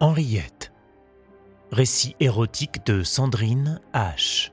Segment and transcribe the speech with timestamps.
[0.00, 0.72] Henriette.
[1.72, 4.52] Récit érotique de Sandrine H.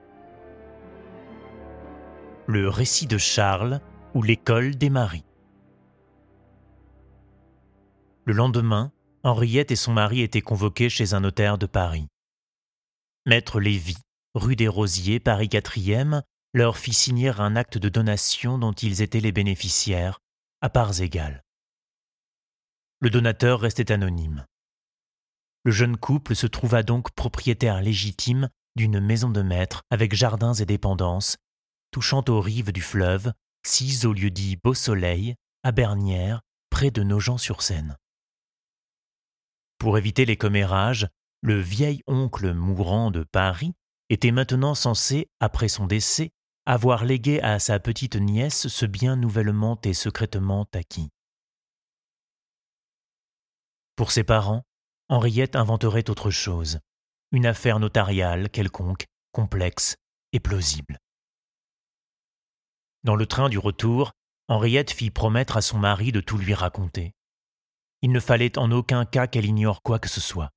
[2.47, 3.79] Le récit de Charles
[4.15, 5.23] ou l'école des maris.
[8.23, 12.07] Le lendemain, Henriette et son mari étaient convoqués chez un notaire de Paris.
[13.27, 13.97] Maître Lévy,
[14.33, 16.23] rue des Rosiers, Paris 4e,
[16.55, 20.21] leur fit signer un acte de donation dont ils étaient les bénéficiaires,
[20.61, 21.43] à parts égales.
[22.99, 24.43] Le donateur restait anonyme.
[25.65, 30.65] Le jeune couple se trouva donc propriétaire légitime d'une maison de maître avec jardins et
[30.65, 31.37] dépendances,
[31.89, 33.33] touchant aux rives du fleuve,
[33.65, 35.33] sise au lieu dit Beau Soleil,
[35.63, 37.97] à Bernières, près de Nogent-sur-Seine.
[39.79, 41.07] Pour éviter les commérages,
[41.41, 43.73] le vieil oncle mourant de Paris
[44.09, 46.31] était maintenant censé, après son décès,
[46.67, 51.09] avoir légué à sa petite nièce ce bien nouvellement et secrètement acquis.
[53.95, 54.63] Pour ses parents,
[55.07, 56.79] Henriette inventerait autre chose,
[57.31, 59.97] une affaire notariale quelconque, complexe
[60.31, 60.97] et plausible.
[63.03, 64.13] Dans le train du retour,
[64.47, 67.13] Henriette fit promettre à son mari de tout lui raconter.
[68.01, 70.49] Il ne fallait en aucun cas qu'elle ignore quoi que ce soit.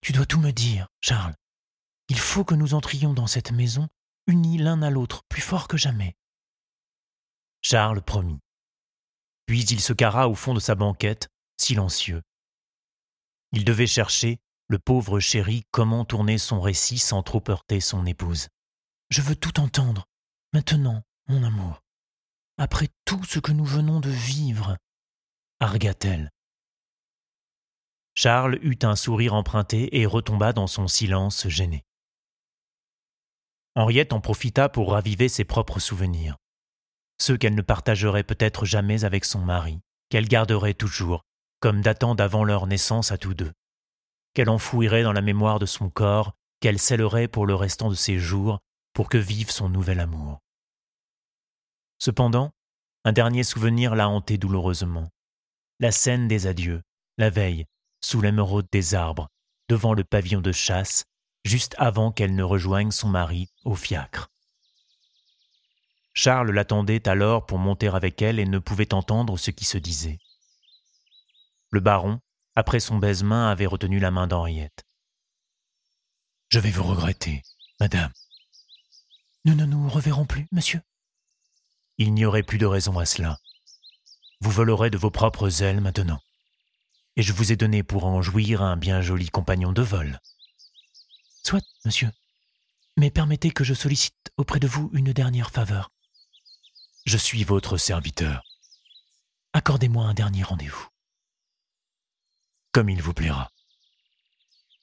[0.00, 1.34] Tu dois tout me dire, Charles.
[2.08, 3.88] Il faut que nous entrions dans cette maison,
[4.26, 6.16] unis l'un à l'autre, plus fort que jamais.
[7.62, 8.40] Charles promit.
[9.46, 12.22] Puis il se carra au fond de sa banquette, silencieux,
[13.54, 18.48] il devait chercher, le pauvre chéri, comment tourner son récit sans trop heurter son épouse.
[19.10, 20.06] Je veux tout entendre,
[20.52, 21.80] maintenant, mon amour.
[22.58, 24.76] Après tout ce que nous venons de vivre,
[25.60, 26.30] argua-t-elle.
[28.14, 31.84] Charles eut un sourire emprunté et retomba dans son silence gêné.
[33.76, 36.36] Henriette en profita pour raviver ses propres souvenirs,
[37.20, 39.80] ceux qu'elle ne partagerait peut-être jamais avec son mari,
[40.10, 41.24] qu'elle garderait toujours,
[41.64, 43.54] comme datant d'avant leur naissance à tous deux,
[44.34, 48.18] qu'elle enfouirait dans la mémoire de son corps, qu'elle scellerait pour le restant de ses
[48.18, 48.58] jours,
[48.92, 50.40] pour que vive son nouvel amour.
[51.98, 52.50] Cependant,
[53.06, 55.08] un dernier souvenir la hantait douloureusement.
[55.80, 56.82] La scène des adieux,
[57.16, 57.64] la veille,
[58.02, 59.30] sous l'émeraude des arbres,
[59.70, 61.04] devant le pavillon de chasse,
[61.46, 64.28] juste avant qu'elle ne rejoigne son mari au fiacre.
[66.12, 70.18] Charles l'attendait alors pour monter avec elle et ne pouvait entendre ce qui se disait.
[71.74, 72.20] Le baron,
[72.54, 74.84] après son baise-main, avait retenu la main d'Henriette.
[76.48, 77.42] Je vais vous regretter,
[77.80, 78.12] madame.
[79.44, 80.80] Nous ne nous reverrons plus, monsieur.
[81.98, 83.40] Il n'y aurait plus de raison à cela.
[84.40, 86.20] Vous volerez de vos propres ailes maintenant.
[87.16, 90.20] Et je vous ai donné pour en jouir un bien joli compagnon de vol.
[91.42, 92.12] Soit, monsieur.
[92.96, 95.90] Mais permettez que je sollicite auprès de vous une dernière faveur.
[97.04, 98.44] Je suis votre serviteur.
[99.54, 100.86] Accordez-moi un dernier rendez-vous
[102.74, 103.52] comme il vous plaira.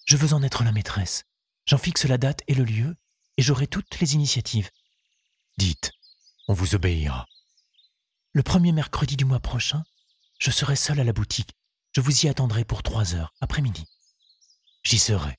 [0.05, 1.25] Je veux en être la maîtresse.
[1.65, 2.95] J'en fixe la date et le lieu,
[3.35, 4.69] et j'aurai toutes les initiatives.
[5.57, 5.91] Dites,
[6.47, 7.27] on vous obéira.
[8.31, 9.83] Le premier mercredi du mois prochain,
[10.39, 11.51] je serai seul à la boutique.
[11.93, 13.85] Je vous y attendrai pour trois heures, après-midi.
[14.83, 15.37] J'y serai.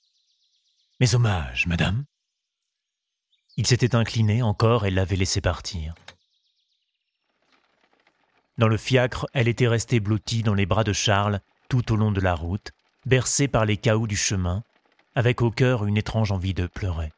[1.01, 2.05] Mes hommages, madame.
[3.57, 5.95] Il s'était incliné encore et l'avait laissé partir.
[8.59, 11.41] Dans le fiacre, elle était restée blottie dans les bras de Charles
[11.73, 12.73] tout au long de la route,
[13.07, 14.63] bercée par les cahots du chemin,
[15.15, 17.13] avec au cœur une étrange envie de pleurer.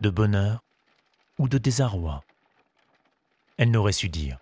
[0.00, 0.64] De bonheur
[1.38, 2.24] ou de désarroi?
[3.58, 4.38] Elle n'aurait su dire.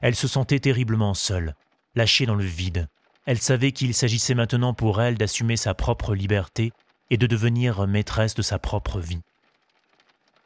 [0.00, 1.54] Elle se sentait terriblement seule,
[1.94, 2.88] lâchée dans le vide.
[3.26, 6.72] Elle savait qu'il s'agissait maintenant pour elle d'assumer sa propre liberté
[7.10, 9.20] et de devenir maîtresse de sa propre vie.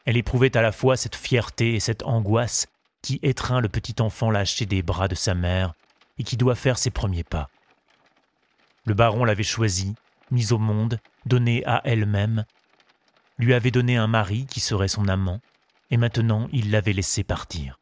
[0.05, 2.67] Elle éprouvait à la fois cette fierté et cette angoisse
[3.03, 5.75] qui étreint le petit enfant lâché des bras de sa mère
[6.19, 7.49] et qui doit faire ses premiers pas.
[8.89, 9.95] Le baron l'avait choisie,
[10.31, 12.47] mise au monde, donnée à elle-même,
[13.37, 15.43] lui avait donné un mari qui serait son amant,
[15.91, 17.79] et maintenant il l'avait laissé partir.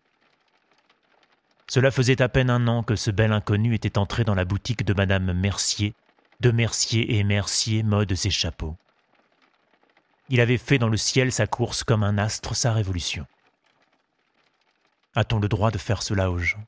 [1.69, 4.85] Cela faisait à peine un an que ce bel inconnu était entré dans la boutique
[4.85, 5.95] de Madame Mercier,
[6.41, 8.77] de Mercier et Mercier mode ses chapeaux.
[10.29, 13.27] Il avait fait dans le ciel sa course comme un astre sa révolution.
[15.15, 16.65] A-t-on le droit de faire cela aux gens?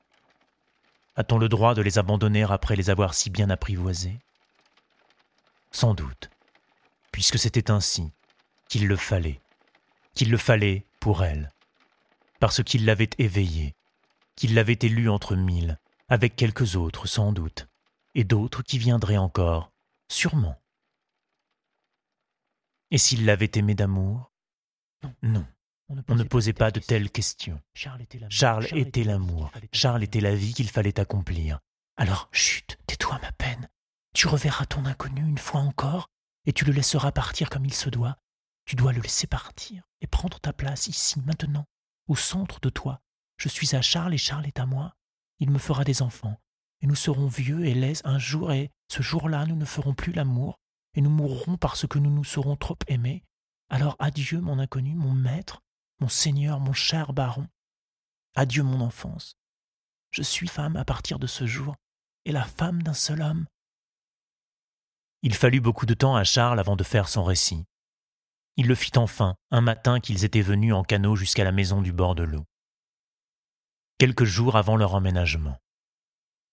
[1.17, 4.21] A-t-on le droit de les abandonner après les avoir si bien apprivoisés?
[5.71, 6.31] Sans doute,
[7.13, 8.13] puisque c'était ainsi
[8.69, 9.41] qu'il le fallait,
[10.15, 11.51] qu'il le fallait pour elle,
[12.41, 13.75] parce qu'il l'avait éveillée,
[14.37, 15.79] qu'il l'avait élue entre mille,
[16.09, 17.69] avec quelques autres sans doute,
[18.15, 19.73] et d'autres qui viendraient encore,
[20.09, 20.61] sûrement.
[22.91, 24.33] Et s'il l'avait aimée d'amour?
[25.23, 25.47] Non.
[26.09, 27.61] On ne posait pas de telles questions.
[27.75, 28.03] Charles
[28.73, 29.51] était l'amour.
[29.73, 31.61] Charles était la vie qu'il fallait accomplir.
[31.97, 33.69] Alors, chut, tais-toi ma peine.
[34.19, 36.09] Tu reverras ton inconnu une fois encore,
[36.45, 38.19] et tu le laisseras partir comme il se doit.
[38.65, 41.67] Tu dois le laisser partir et prendre ta place ici, maintenant,
[42.09, 43.01] au centre de toi.
[43.37, 44.97] Je suis à Charles et Charles est à moi.
[45.39, 46.37] Il me fera des enfants,
[46.81, 50.13] et nous serons vieux et laids un jour, et ce jour-là nous ne ferons plus
[50.13, 50.59] l'amour,
[50.95, 53.23] et nous mourrons parce que nous nous serons trop aimés.
[53.69, 55.63] Alors adieu, mon inconnu, mon maître,
[56.01, 57.47] mon seigneur, mon cher baron.
[58.35, 59.37] Adieu, mon enfance.
[60.11, 61.77] Je suis femme à partir de ce jour,
[62.25, 63.47] et la femme d'un seul homme.
[65.23, 67.65] Il fallut beaucoup de temps à Charles avant de faire son récit.
[68.57, 71.93] Il le fit enfin, un matin qu'ils étaient venus en canot jusqu'à la maison du
[71.93, 72.45] bord de l'eau.
[73.99, 75.59] Quelques jours avant leur emménagement.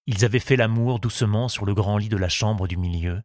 [0.08, 3.22] Ils avaient fait l'amour doucement sur le grand lit de la chambre du milieu,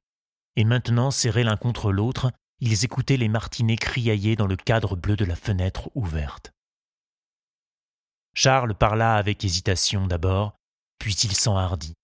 [0.57, 5.17] et maintenant, serrés l'un contre l'autre, ils écoutaient les martinets criailler dans le cadre bleu
[5.17, 6.53] de la fenêtre ouverte.
[8.35, 10.55] Charles parla avec hésitation d'abord,
[10.99, 11.95] puis il s'enhardit,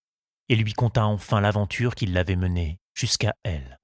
[0.48, 3.78] et lui conta enfin l'aventure qui l'avait menée jusqu'à elle.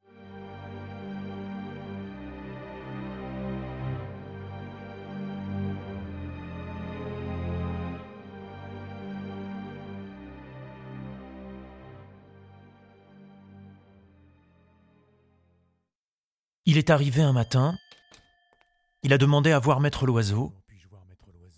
[16.64, 17.76] Il est arrivé un matin,
[19.03, 20.55] il a demandé à voir Maître Loiseau.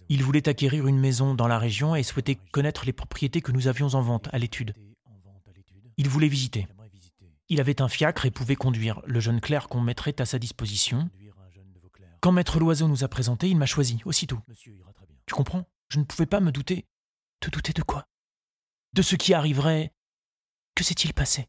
[0.09, 3.69] Il voulait acquérir une maison dans la région et souhaitait connaître les propriétés que nous
[3.69, 4.75] avions en vente à l'étude.
[5.97, 6.67] Il voulait visiter.
[7.55, 11.09] Il avait un fiacre et pouvait conduire le jeune clerc qu'on mettrait à sa disposition.
[12.21, 14.41] Quand Maître Loiseau nous a présenté, il m'a choisi aussitôt.
[15.25, 15.65] Tu comprends?
[15.89, 16.85] Je ne pouvais pas me douter.
[17.39, 18.09] Te douter de quoi?
[18.93, 19.95] De ce qui arriverait.
[20.75, 21.47] Que s'est-il passé?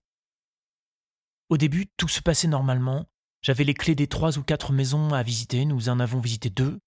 [1.49, 3.07] Au début, tout se passait normalement.
[3.41, 6.81] J'avais les clés des trois ou quatre maisons à visiter, nous en avons visité deux.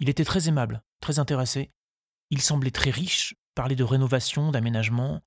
[0.00, 1.70] Il était très aimable, très intéressé.
[2.30, 5.22] Il semblait très riche, parlait de rénovation, d'aménagement.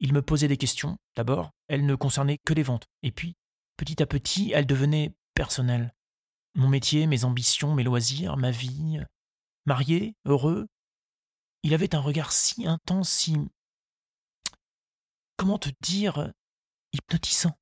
[0.00, 3.34] Il me posait des questions, d'abord, elles ne concernaient que les ventes, et puis,
[3.76, 5.94] petit à petit, elles devenaient personnelles.
[6.54, 8.98] Mon métier, mes ambitions, mes loisirs, ma vie.
[9.66, 10.66] Marié, heureux.
[11.62, 13.36] Il avait un regard si intense, si.
[15.36, 16.32] Comment te dire
[16.92, 17.58] hypnotisant.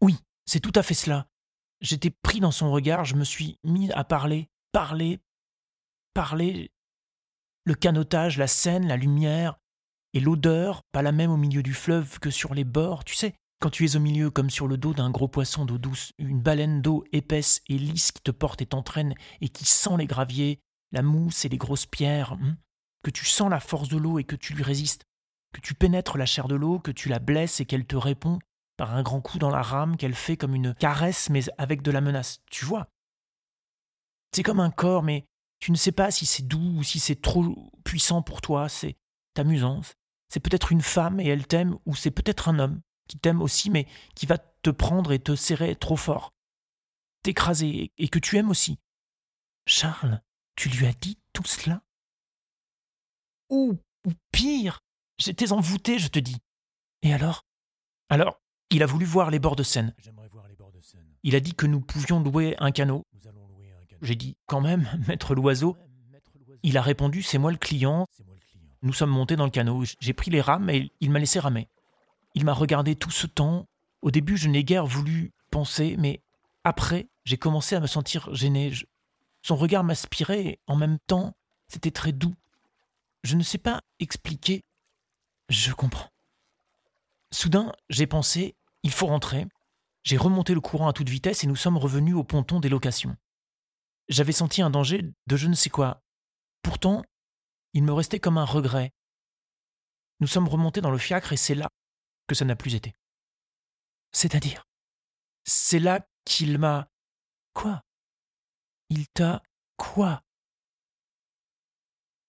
[0.00, 1.26] Oui, c'est tout à fait cela.
[1.80, 5.20] J'étais pris dans son regard, je me suis mis à parler, parler,
[6.14, 6.70] parler.
[7.64, 9.59] Le canotage, la scène, la lumière,
[10.12, 13.34] et l'odeur, pas la même au milieu du fleuve que sur les bords, tu sais,
[13.60, 16.40] quand tu es au milieu comme sur le dos d'un gros poisson d'eau douce, une
[16.40, 20.60] baleine d'eau épaisse et lisse qui te porte et t'entraîne et qui sent les graviers,
[20.92, 22.56] la mousse et les grosses pierres, hein,
[23.02, 25.04] que tu sens la force de l'eau et que tu lui résistes,
[25.52, 28.38] que tu pénètres la chair de l'eau, que tu la blesses et qu'elle te répond,
[28.76, 31.90] par un grand coup dans la rame qu'elle fait comme une caresse mais avec de
[31.90, 32.40] la menace.
[32.50, 32.88] Tu vois
[34.34, 35.26] C'est comme un corps, mais
[35.58, 38.70] tu ne sais pas si c'est doux ou si c'est trop puissant pour toi.
[38.70, 38.96] C'est
[39.36, 39.82] amusant.
[40.30, 43.68] C'est peut-être une femme et elle t'aime, ou c'est peut-être un homme qui t'aime aussi,
[43.68, 46.32] mais qui va te prendre et te serrer trop fort,
[47.22, 48.78] t'écraser, et que tu aimes aussi.
[49.66, 50.22] Charles,
[50.54, 51.82] tu lui as dit tout cela?
[53.50, 54.80] Ou, ou pire,
[55.18, 56.38] j'étais envoûté, je te dis.
[57.02, 57.44] Et alors?
[58.08, 58.40] Alors,
[58.70, 59.94] il a voulu voir les bords de Seine.
[61.24, 63.04] Il a dit que nous pouvions louer un canot.
[64.00, 65.76] J'ai dit quand même, maître l'oiseau.
[66.62, 68.06] Il a répondu c'est moi le client.
[68.82, 69.84] Nous sommes montés dans le canot.
[70.00, 71.68] J'ai pris les rames et il m'a laissé ramer.
[72.34, 73.66] Il m'a regardé tout ce temps.
[74.02, 76.22] Au début, je n'ai guère voulu penser, mais
[76.64, 78.72] après, j'ai commencé à me sentir gêné.
[79.42, 81.34] Son regard m'aspirait et en même temps,
[81.68, 82.34] c'était très doux.
[83.22, 84.64] Je ne sais pas expliquer.
[85.48, 86.10] Je comprends.
[87.30, 89.46] Soudain, j'ai pensé il faut rentrer.
[90.02, 93.16] J'ai remonté le courant à toute vitesse et nous sommes revenus au ponton des locations.
[94.08, 96.02] J'avais senti un danger de je ne sais quoi.
[96.62, 97.02] Pourtant,
[97.72, 98.92] il me restait comme un regret.
[100.20, 101.68] Nous sommes remontés dans le fiacre et c'est là
[102.26, 102.94] que ça n'a plus été.
[104.12, 104.64] C'est-à-dire
[105.44, 106.88] C'est là qu'il m'a.
[107.54, 107.82] Quoi?
[108.88, 109.42] Il t'a.
[109.76, 110.22] Quoi?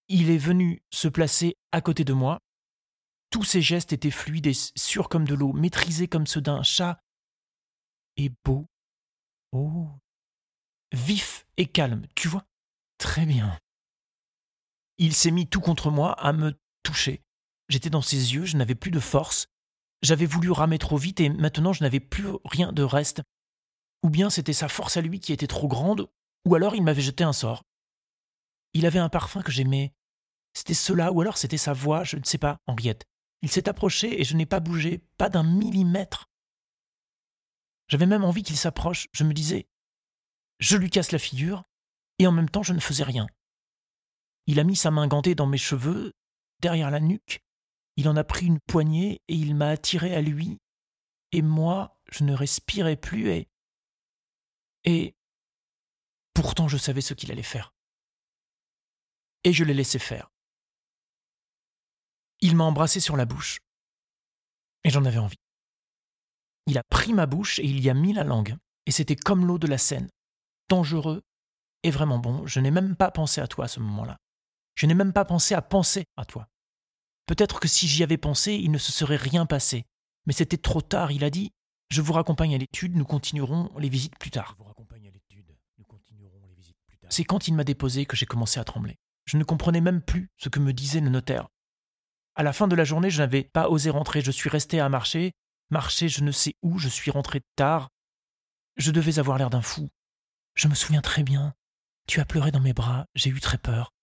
[0.07, 2.39] Il est venu se placer à côté de moi,
[3.29, 7.01] tous ses gestes étaient fluides et sûrs comme de l'eau, maîtrisés comme ceux d'un chat.
[8.17, 8.67] Et beau.
[9.53, 9.89] Oh.
[10.91, 12.45] Vif et calme, tu vois?
[12.97, 13.57] Très bien.
[15.03, 16.53] Il s'est mis tout contre moi à me
[16.83, 17.23] toucher.
[17.69, 19.47] J'étais dans ses yeux, je n'avais plus de force.
[20.03, 23.23] J'avais voulu ramer trop vite et maintenant je n'avais plus rien de reste.
[24.03, 26.07] Ou bien c'était sa force à lui qui était trop grande,
[26.45, 27.63] ou alors il m'avait jeté un sort.
[28.75, 29.91] Il avait un parfum que j'aimais.
[30.53, 33.05] C'était cela, ou alors c'était sa voix, je ne sais pas, Henriette.
[33.41, 36.29] Il s'est approché et je n'ai pas bougé, pas d'un millimètre.
[37.87, 39.07] J'avais même envie qu'il s'approche.
[39.13, 39.67] Je me disais,
[40.59, 41.63] je lui casse la figure,
[42.19, 43.25] et en même temps je ne faisais rien.
[44.51, 46.11] Il a mis sa main gantée dans mes cheveux,
[46.59, 47.41] derrière la nuque,
[47.95, 50.59] il en a pris une poignée et il m'a attiré à lui.
[51.31, 53.47] et moi, je ne respirais plus et.
[54.83, 55.15] Et.
[56.33, 57.73] Pourtant, je savais ce qu'il allait faire.
[59.45, 60.29] Et je l'ai laissé faire.
[62.41, 63.61] Il m'a embrassé sur la bouche.
[64.83, 65.39] Et j'en avais envie.
[66.67, 68.57] Il a pris ma bouche et il y a mis la langue.
[68.85, 70.09] Et c'était comme l'eau de la Seine.
[70.67, 71.23] Dangereux
[71.83, 72.45] et vraiment bon.
[72.47, 74.19] Je n'ai même pas pensé à toi à ce moment-là.
[74.81, 76.47] Je n'ai même pas pensé à penser à toi.
[77.27, 79.85] Peut-être que si j'y avais pensé, il ne se serait rien passé.
[80.25, 81.51] Mais c'était trop tard, il a dit
[81.91, 84.57] Je vous raccompagne à l'étude, nous continuerons les visites plus tard.
[87.09, 88.97] C'est quand il m'a déposé que j'ai commencé à trembler.
[89.25, 91.47] Je ne comprenais même plus ce que me disait le notaire.
[92.33, 94.89] À la fin de la journée, je n'avais pas osé rentrer, je suis resté à
[94.89, 95.33] marcher,
[95.69, 97.89] marcher je ne sais où, je suis rentré tard.
[98.77, 99.89] Je devais avoir l'air d'un fou.
[100.55, 101.53] Je me souviens très bien.
[102.07, 103.93] Tu as pleuré dans mes bras, j'ai eu très peur.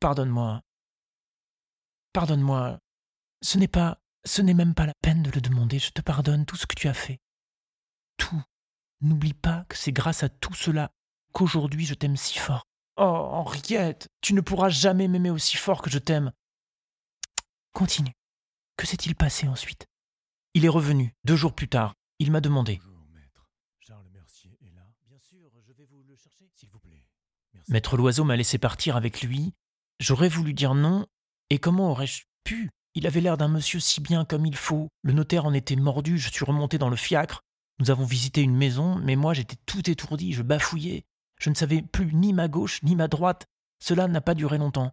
[0.00, 0.62] Pardonne-moi.
[2.12, 2.78] Pardonne-moi.
[3.42, 6.46] Ce n'est pas ce n'est même pas la peine de le demander, je te pardonne
[6.46, 7.20] tout ce que tu as fait.
[8.16, 8.42] Tout.
[9.00, 10.90] N'oublie pas que c'est grâce à tout cela
[11.32, 12.64] qu'aujourd'hui je t'aime si fort.
[12.96, 16.32] Oh, Henriette, tu ne pourras jamais m'aimer aussi fort que je t'aime.
[17.72, 18.14] Continue.
[18.76, 19.86] Que s'est-il passé ensuite?
[20.54, 21.94] Il est revenu, deux jours plus tard.
[22.18, 22.80] Il m'a demandé.
[27.68, 29.52] Maître Loiseau m'a laissé partir avec lui.
[29.98, 31.06] J'aurais voulu dire non,
[31.50, 32.70] et comment aurais-je pu?
[32.94, 34.88] Il avait l'air d'un monsieur si bien comme il faut.
[35.02, 37.42] Le notaire en était mordu, je suis remonté dans le fiacre.
[37.78, 41.04] Nous avons visité une maison, mais moi j'étais tout étourdi, je bafouillais.
[41.38, 43.46] Je ne savais plus ni ma gauche ni ma droite.
[43.78, 44.92] Cela n'a pas duré longtemps.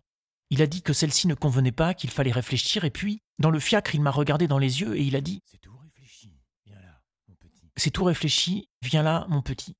[0.50, 3.60] Il a dit que celle-ci ne convenait pas, qu'il fallait réfléchir, et puis, dans le
[3.60, 6.32] fiacre, il m'a regardé dans les yeux et il a dit C'est tout réfléchi,
[6.66, 7.72] viens là, mon petit.
[7.78, 9.76] C'est tout réfléchi, viens là, mon petit.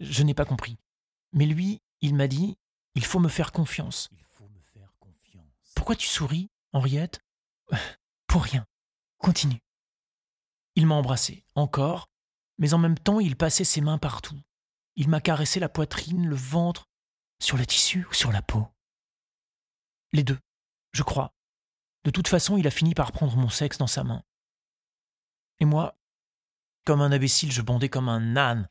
[0.00, 0.76] Je n'ai pas compris.
[1.32, 2.56] Mais lui, il m'a dit
[2.94, 4.08] Il faut me faire confiance.
[4.12, 5.67] Il faut me faire confiance.
[5.78, 7.20] Pourquoi tu souris, Henriette?
[8.26, 8.66] Pour rien.
[9.18, 9.62] Continue.
[10.74, 12.10] Il m'a embrassé, encore,
[12.58, 14.38] mais en même temps il passait ses mains partout.
[14.96, 16.88] Il m'a caressé la poitrine, le ventre,
[17.40, 18.66] sur le tissu ou sur la peau.
[20.12, 20.40] Les deux,
[20.90, 21.32] je crois.
[22.02, 24.24] De toute façon, il a fini par prendre mon sexe dans sa main.
[25.60, 25.96] Et moi,
[26.84, 28.68] comme un imbécile, je bondais comme un âne.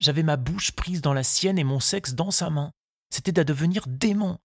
[0.00, 2.72] J'avais ma bouche prise dans la sienne et mon sexe dans sa main.
[3.10, 4.40] C'était à devenir dément.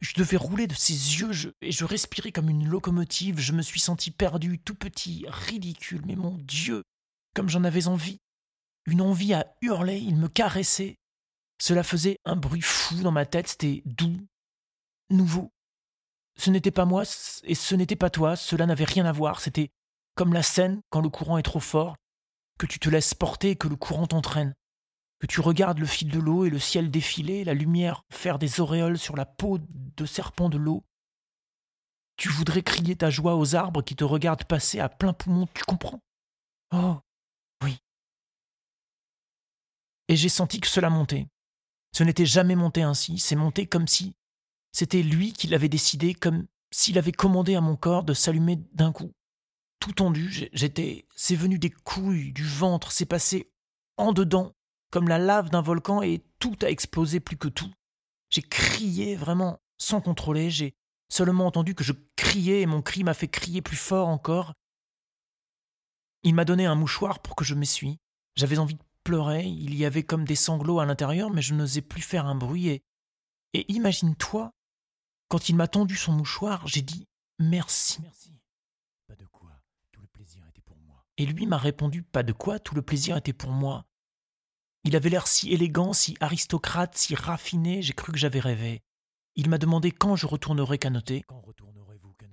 [0.00, 3.40] Je devais rouler de ses yeux et je respirais comme une locomotive.
[3.40, 6.02] Je me suis senti perdu, tout petit, ridicule.
[6.06, 6.84] Mais mon Dieu,
[7.34, 8.20] comme j'en avais envie.
[8.86, 10.96] Une envie à hurler, il me caressait.
[11.60, 14.26] Cela faisait un bruit fou dans ma tête, c'était doux,
[15.10, 15.52] nouveau.
[16.36, 17.02] Ce n'était pas moi
[17.42, 19.70] et ce n'était pas toi, cela n'avait rien à voir, c'était
[20.14, 21.96] comme la scène quand le courant est trop fort,
[22.58, 24.54] que tu te laisses porter et que le courant t'entraîne
[25.18, 28.60] que tu regardes le fil de l'eau et le ciel défiler, la lumière faire des
[28.60, 30.84] auréoles sur la peau de serpent de l'eau.
[32.16, 35.64] Tu voudrais crier ta joie aux arbres qui te regardent passer à plein poumon, tu
[35.64, 36.00] comprends?
[36.72, 36.98] Oh,
[37.62, 37.78] oui.
[40.08, 41.28] Et j'ai senti que cela montait.
[41.92, 44.14] Ce n'était jamais monté ainsi, c'est monté comme si
[44.72, 48.92] c'était lui qui l'avait décidé, comme s'il avait commandé à mon corps de s'allumer d'un
[48.92, 49.12] coup.
[49.80, 51.06] Tout tendu, j'étais.
[51.16, 53.50] C'est venu des couilles, du ventre, c'est passé
[53.96, 54.54] en dedans,
[54.90, 57.72] comme la lave d'un volcan et tout a explosé plus que tout.
[58.30, 60.74] J'ai crié vraiment sans contrôler, j'ai
[61.08, 64.54] seulement entendu que je criais et mon cri m'a fait crier plus fort encore.
[66.22, 67.98] Il m'a donné un mouchoir pour que je m'essuie.
[68.36, 71.80] J'avais envie de pleurer, il y avait comme des sanglots à l'intérieur, mais je n'osais
[71.80, 72.82] plus faire un bruit et.
[73.54, 74.52] Et imagine-toi,
[75.28, 77.06] quand il m'a tendu son mouchoir, j'ai dit
[77.38, 78.02] merci.
[78.02, 78.38] Merci.
[79.06, 79.52] Pas de quoi,
[79.90, 81.06] tout le plaisir était pour moi.
[81.16, 83.87] Et lui m'a répondu pas de quoi, tout le plaisir était pour moi.
[84.88, 88.80] Il avait l'air si élégant, si aristocrate, si raffiné, j'ai cru que j'avais rêvé.
[89.34, 91.26] Il m'a demandé quand je retournerais canoter.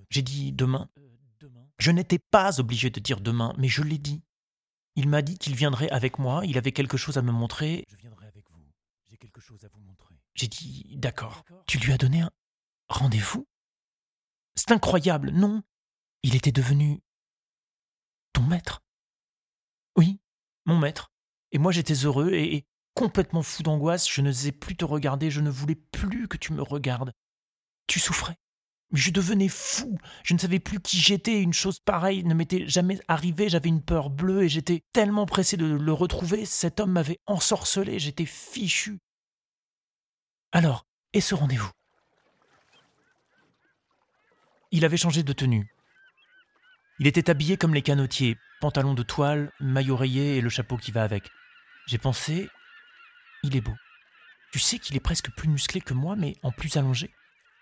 [0.09, 0.89] J'ai dit demain.
[0.97, 4.24] Euh, demain Je n'étais pas obligé de dire demain, mais je l'ai dit.
[4.95, 7.83] Il m'a dit qu'il viendrait avec moi, il avait quelque chose à me montrer.
[7.89, 8.63] Je viendrai avec vous.
[9.09, 10.15] J'ai quelque chose à vous montrer.
[10.35, 11.43] J'ai dit d'accord.
[11.67, 12.31] Tu lui as donné un
[12.88, 13.45] rendez-vous?
[14.55, 15.62] C'est incroyable, non?
[16.24, 17.01] Il était devenu
[18.31, 18.81] ton maître.
[19.97, 20.21] Oui,
[20.63, 21.12] mon maître.
[21.55, 25.50] Et moi j'étais heureux et, complètement fou d'angoisse, je n'osais plus te regarder, je ne
[25.50, 27.13] voulais plus que tu me regardes.
[27.88, 28.35] Tu souffrais.
[28.91, 33.00] Je devenais fou, je ne savais plus qui j'étais, une chose pareille ne m'était jamais
[33.07, 37.21] arrivée, j'avais une peur bleue et j'étais tellement pressé de le retrouver, cet homme m'avait
[37.25, 39.00] ensorcelé, j'étais fichu.
[40.51, 41.71] Alors, et ce rendez-vous?
[44.71, 45.74] Il avait changé de tenue.
[47.00, 50.91] Il était habillé comme les canotiers, pantalon de toile, maillot rayé et le chapeau qui
[50.91, 51.31] va avec.
[51.87, 52.49] J'ai pensé,
[53.43, 53.75] il est beau.
[54.51, 57.13] Tu sais qu'il est presque plus musclé que moi, mais en plus allongé.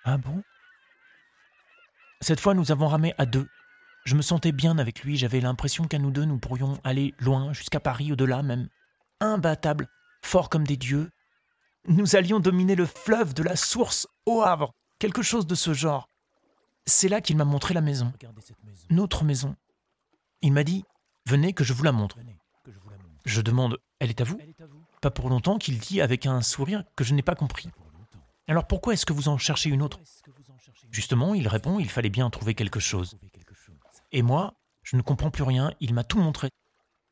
[0.05, 0.43] Ah bon?
[2.21, 3.47] Cette fois, nous avons ramé à deux.
[4.05, 7.53] Je me sentais bien avec lui, j'avais l'impression qu'à nous deux, nous pourrions aller loin,
[7.53, 8.69] jusqu'à Paris, au-delà même.
[9.19, 9.87] Imbattables,
[10.21, 11.09] forts comme des dieux.
[11.87, 16.09] Nous allions dominer le fleuve de la source au Havre, quelque chose de ce genre.
[16.85, 18.13] C'est là qu'il m'a montré la maison,
[18.89, 19.55] notre maison.
[20.41, 20.83] Il m'a dit
[21.25, 22.17] Venez que je vous la montre.
[23.25, 24.37] Je demande Elle est à vous?
[25.01, 27.69] Pas pour longtemps qu'il dit avec un sourire que je n'ai pas compris.
[28.47, 29.99] Alors pourquoi est-ce que vous en cherchez une autre?
[30.91, 33.17] Justement, il répond Il fallait bien trouver quelque chose.
[34.11, 36.49] Et moi, je ne comprends plus rien, il m'a tout montré.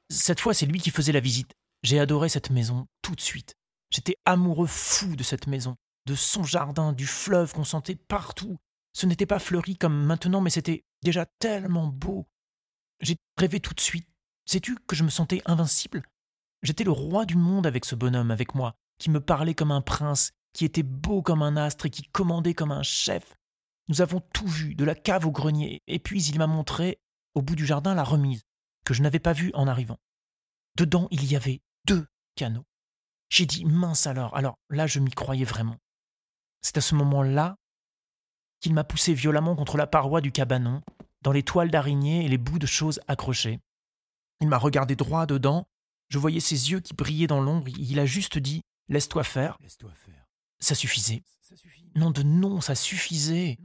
[0.10, 1.54] Cette fois, c'est lui qui faisait la visite.
[1.84, 3.56] J'ai adoré cette maison tout de suite.
[3.90, 5.76] J'étais amoureux fou de cette maison,
[6.06, 8.58] de son jardin, du fleuve qu'on sentait partout.
[8.94, 12.28] Ce n'était pas fleuri comme maintenant, mais c'était déjà tellement beau.
[13.00, 14.08] J'ai rêvé tout de suite.
[14.52, 16.04] Sais-tu que je me sentais invincible?
[16.62, 19.80] J'étais le roi du monde avec ce bonhomme, avec moi, qui me parlait comme un
[19.80, 23.38] prince, qui était beau comme un astre et qui commandait comme un chef.
[23.88, 27.00] Nous avons tout vu, de la cave au grenier, et puis il m'a montré,
[27.34, 28.42] au bout du jardin, la remise,
[28.84, 30.00] que je n'avais pas vue en arrivant.
[30.76, 32.06] Dedans, il y avait deux
[32.36, 32.66] canaux.
[33.30, 35.78] J'ai dit mince alors, alors là je m'y croyais vraiment.
[36.62, 37.56] C'est à ce moment-là
[38.60, 40.82] qu'il m'a poussé violemment contre la paroi du cabanon,
[41.22, 43.62] dans les toiles d'araignée et les bouts de choses accrochés.
[44.42, 45.68] Il m'a regardé droit dedans,
[46.10, 49.58] je voyais ses yeux qui brillaient dans l'ombre, il a juste dit Laisse-toi faire.
[50.60, 51.24] Ça suffisait.
[51.96, 53.58] Non de non, ça suffisait.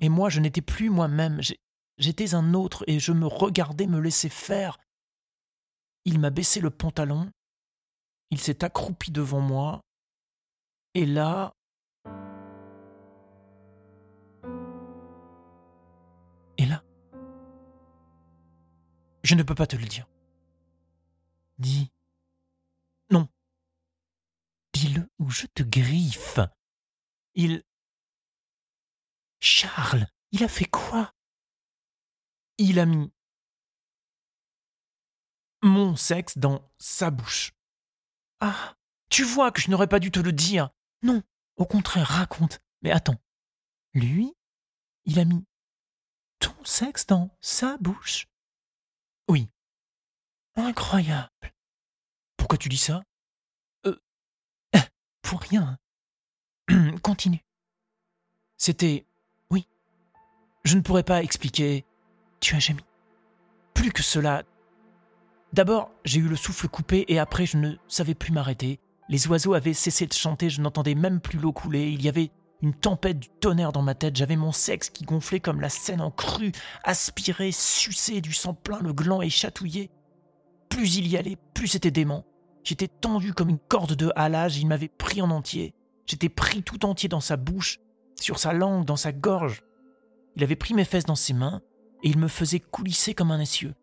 [0.00, 1.40] Et moi, je n'étais plus moi-même,
[1.98, 4.78] j'étais un autre et je me regardais me laisser faire.
[6.04, 7.30] Il m'a baissé le pantalon,
[8.30, 9.80] il s'est accroupi devant moi,
[10.94, 11.54] et là...
[19.22, 20.08] Je ne peux pas te le dire.
[21.58, 21.92] Dis.
[23.10, 23.28] Non.
[24.72, 26.40] Dis-le ou je te griffe.
[27.34, 27.62] Il...
[29.40, 31.14] Charles, il a fait quoi?
[32.58, 33.12] Il a mis
[35.62, 37.52] mon sexe dans sa bouche.
[38.40, 38.76] Ah,
[39.08, 40.70] tu vois que je n'aurais pas dû te le dire.
[41.02, 41.22] Non,
[41.56, 42.60] au contraire, raconte.
[42.82, 43.20] Mais attends.
[43.94, 44.34] Lui,
[45.04, 45.44] il a mis
[46.40, 48.26] ton sexe dans sa bouche
[49.28, 49.48] Oui.
[50.56, 51.30] Incroyable.
[52.36, 53.02] Pourquoi tu dis ça?
[53.86, 53.98] Euh.
[55.22, 55.78] Pour rien.
[57.02, 57.44] Continue.
[58.56, 59.06] C'était.
[59.50, 59.66] Oui.
[60.64, 61.84] Je ne pourrais pas expliquer.
[62.40, 62.82] Tu as jamais.
[63.74, 64.42] Plus que cela.
[65.52, 68.80] D'abord, j'ai eu le souffle coupé et après, je ne savais plus m'arrêter.
[69.08, 71.90] Les oiseaux avaient cessé de chanter, je n'entendais même plus l'eau couler.
[71.90, 72.30] Il y avait
[72.62, 74.16] une tempête du tonnerre dans ma tête.
[74.16, 76.52] J'avais mon sexe qui gonflait comme la scène en crue,
[76.84, 79.90] aspiré, sucé, du sang plein le gland et chatouillé.
[80.68, 82.24] Plus il y allait, plus c'était dément.
[82.64, 85.74] J'étais tendu comme une corde de halage, il m'avait pris en entier.
[86.06, 87.80] J'étais pris tout entier dans sa bouche,
[88.20, 89.64] sur sa langue, dans sa gorge.
[90.36, 91.60] Il avait pris mes fesses dans ses mains
[92.04, 93.74] et il me faisait coulisser comme un essieu.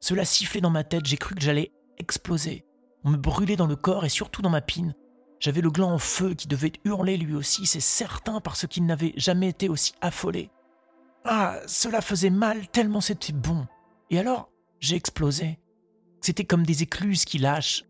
[0.00, 2.64] Cela sifflait dans ma tête, j'ai cru que j'allais exploser.
[3.04, 4.94] On me brûlait dans le corps et surtout dans ma pine.
[5.42, 9.12] J'avais le gland en feu qui devait hurler lui aussi, c'est certain parce qu'il n'avait
[9.16, 10.50] jamais été aussi affolé.
[11.24, 13.66] Ah, cela faisait mal tellement c'était bon.
[14.10, 15.58] Et alors, j'ai explosé.
[16.20, 17.84] C'était comme des écluses qui lâchent.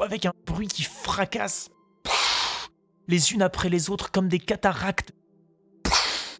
[0.00, 1.70] avec un bruit qui fracasse
[3.06, 5.12] les unes après les autres comme des cataractes.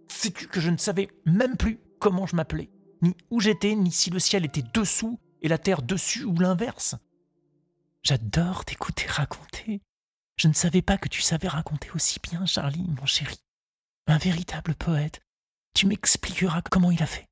[0.08, 2.70] Sais-tu que je ne savais même plus comment je m'appelais,
[3.02, 6.96] ni où j'étais, ni si le ciel était dessous et la terre dessus ou l'inverse.
[8.08, 9.82] J'adore t'écouter raconter.
[10.36, 13.38] Je ne savais pas que tu savais raconter aussi bien, Charlie, mon chéri.
[14.06, 15.20] Un véritable poète.
[15.74, 17.28] Tu m'expliqueras comment il a fait.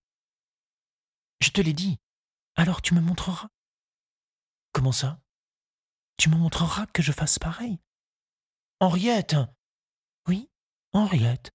[1.40, 1.96] Je te l'ai dit.
[2.56, 3.48] Alors tu me montreras.
[4.72, 5.18] Comment ça?
[6.18, 7.78] Tu me montreras que je fasse pareil.
[8.78, 9.36] Henriette
[10.28, 10.50] Oui,
[10.92, 11.52] Henriette.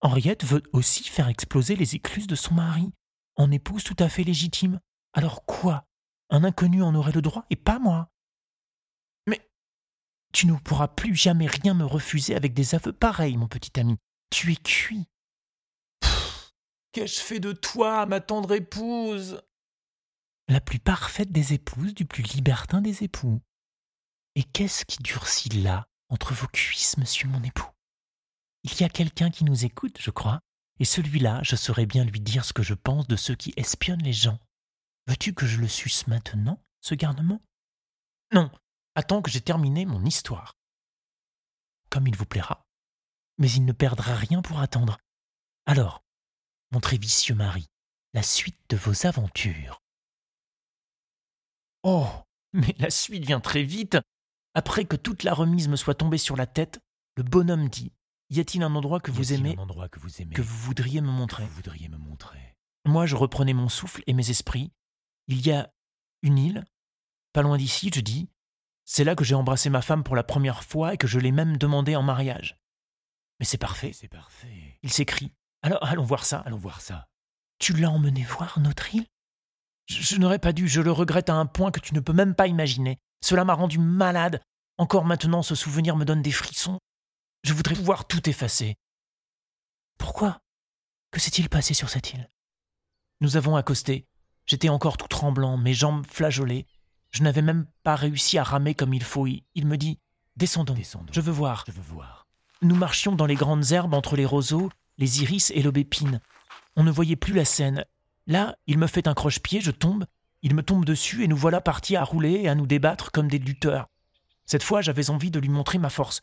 [0.00, 2.92] Henriette veut aussi faire exploser les écluses de son mari,
[3.34, 4.78] en épouse tout à fait légitime.
[5.12, 5.88] Alors quoi?
[6.28, 8.12] Un inconnu en aurait le droit et pas moi
[10.32, 13.96] tu ne pourras plus jamais rien me refuser avec des aveux pareils, mon petit ami.
[14.30, 15.06] Tu es cuit.
[16.92, 19.40] Qu'ai-je fait de toi, ma tendre épouse?
[20.48, 23.40] La plus parfaite des épouses, du plus libertin des époux.
[24.34, 27.70] Et qu'est-ce qui durcit là entre vos cuisses, monsieur mon époux?
[28.64, 30.40] Il y a quelqu'un qui nous écoute, je crois,
[30.80, 34.02] et celui-là, je saurais bien lui dire ce que je pense de ceux qui espionnent
[34.02, 34.38] les gens.
[35.06, 37.40] Veux-tu que je le suce maintenant, ce garnement?
[38.32, 38.50] Non,
[38.94, 40.56] attends que j'ai terminé mon histoire.
[41.90, 42.66] Comme il vous plaira.
[43.38, 44.98] Mais il ne perdra rien pour attendre.
[45.66, 46.02] Alors,
[46.72, 47.66] mon très vicieux mari,
[48.12, 49.80] la suite de vos aventures.
[51.82, 52.08] Oh,
[52.52, 53.98] mais la suite vient très vite.
[54.54, 56.80] Après que toute la remise me soit tombée sur la tête,
[57.16, 57.92] le bonhomme dit
[58.30, 61.10] Y a-t-il un endroit que vous aimez, endroit que vous aimez, que vous voudriez me
[61.10, 64.72] montrer vous voudriez me montrer Moi, je reprenais mon souffle et mes esprits.
[65.28, 65.72] Il y a
[66.22, 66.64] une île,
[67.32, 68.28] pas loin d'ici, je dis.
[68.92, 71.30] C'est là que j'ai embrassé ma femme pour la première fois et que je l'ai
[71.30, 72.58] même demandé en mariage.
[73.38, 73.92] Mais c'est parfait.
[73.92, 74.80] C'est parfait.
[74.82, 75.32] Il s'écrie.
[75.62, 76.40] Alors, allons voir ça.
[76.40, 77.06] Allons voir ça.
[77.60, 79.06] Tu l'as emmené voir notre île?
[79.86, 82.12] Je, je n'aurais pas dû, je le regrette à un point que tu ne peux
[82.12, 82.98] même pas imaginer.
[83.22, 84.42] Cela m'a rendu malade.
[84.76, 86.80] Encore maintenant, ce souvenir me donne des frissons.
[87.44, 88.74] Je voudrais pouvoir tout effacer.
[89.98, 90.40] Pourquoi?
[91.12, 92.28] Que s'est-il passé sur cette île?
[93.20, 94.08] Nous avons accosté.
[94.46, 96.66] J'étais encore tout tremblant, mes jambes flageolées.
[97.10, 99.26] Je n'avais même pas réussi à ramer comme il faut.
[99.26, 99.98] Il il me dit
[100.36, 101.12] Descendons, Descendons.
[101.12, 101.64] je veux voir.
[101.66, 102.26] Je veux voir.
[102.62, 106.20] Nous marchions dans les grandes herbes entre les roseaux, les iris et l'aubépine.
[106.76, 107.84] On ne voyait plus la scène.
[108.26, 110.04] Là, il me fait un croche-pied, je tombe,
[110.42, 113.28] il me tombe dessus et nous voilà partis à rouler et à nous débattre comme
[113.28, 113.88] des lutteurs.
[114.46, 116.22] Cette fois, j'avais envie de lui montrer ma force.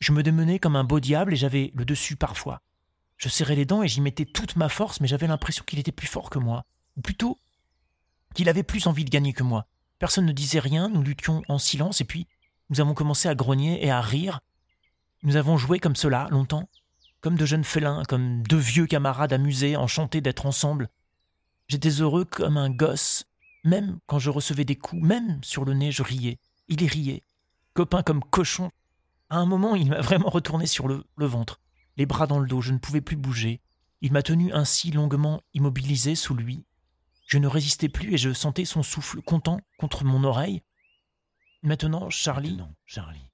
[0.00, 2.60] Je me démenais comme un beau diable et j'avais le dessus parfois.
[3.16, 5.92] Je serrais les dents et j'y mettais toute ma force, mais j'avais l'impression qu'il était
[5.92, 6.64] plus fort que moi.
[6.96, 7.38] Ou plutôt,
[8.34, 9.66] qu'il avait plus envie de gagner que moi.
[9.98, 12.26] Personne ne disait rien, nous luttions en silence et puis
[12.70, 14.40] nous avons commencé à grogner et à rire.
[15.22, 16.68] Nous avons joué comme cela longtemps,
[17.20, 20.88] comme de jeunes félins, comme deux vieux camarades amusés, enchantés d'être ensemble.
[21.68, 23.24] J'étais heureux comme un gosse,
[23.64, 26.38] même quand je recevais des coups, même sur le nez, je riais.
[26.68, 27.22] Il y riait.
[27.74, 28.70] Copain comme cochon.
[29.30, 31.60] À un moment, il m'a vraiment retourné sur le, le ventre,
[31.96, 33.60] les bras dans le dos, je ne pouvais plus bouger.
[34.02, 36.64] Il m'a tenu ainsi longuement immobilisé sous lui.
[37.26, 40.62] Je ne résistais plus et je sentais son souffle content contre mon oreille.
[41.62, 43.30] Maintenant, Charlie, Maintenant, Charlie,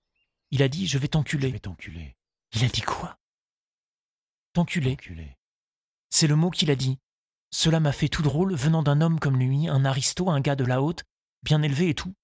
[0.50, 1.50] il a dit Je vais je t'enculer.
[1.50, 2.16] vais t'enculer.
[2.54, 3.18] Il a dit quoi?
[4.54, 4.96] T'enculer.
[4.96, 5.36] T'enculer.
[6.10, 6.98] C'est le mot qu'il a dit.
[7.50, 10.64] Cela m'a fait tout drôle venant d'un homme comme lui, un aristo, un gars de
[10.64, 11.04] la haute,
[11.42, 12.14] bien élevé et tout.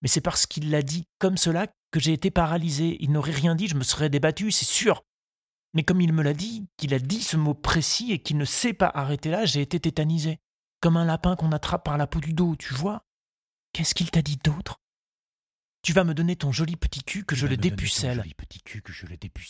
[0.00, 2.96] Mais c'est parce qu'il l'a dit comme cela que j'ai été paralysé.
[3.00, 5.02] Il n'aurait rien dit, je me serais débattu, c'est sûr.
[5.74, 8.46] Mais comme il me l'a dit, qu'il a dit ce mot précis et qu'il ne
[8.46, 10.40] s'est pas arrêté là, j'ai été tétanisé.
[10.80, 13.04] Comme un lapin qu'on attrape par la peau du dos, tu vois
[13.72, 14.76] Qu'est-ce qu'il t'a dit d'autre?
[15.82, 18.22] Tu vas me donner ton joli petit cul que Tu je le dépucelle.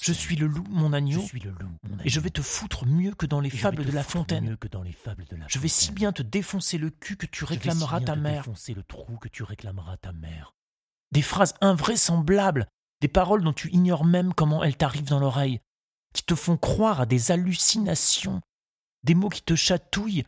[0.02, 2.42] je suis le loup, mon Je agneau, suis le loup, mon et je vais te
[2.42, 4.44] foutre mieux que dans les fables de la fontaine.
[4.44, 7.16] mieux que dans les fables de la Je vais si bien te défoncer le cul
[7.16, 8.42] que tu Je vais si réclameras bien ta te mère.
[8.42, 10.54] défoncer le trou que tu réclameras ta mère.
[11.12, 12.66] Des phrases invraisemblables,
[13.00, 15.60] des paroles dont tu ignores même comment elles t'arrivent dans l'oreille,
[16.12, 18.42] qui te font croire à des hallucinations,
[19.02, 20.24] des mots qui te chatouillent,